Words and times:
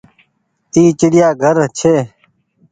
اي 0.75 0.83
چڙيآ 0.99 1.29
گهر 1.41 1.57
ڇي۔ 1.77 1.95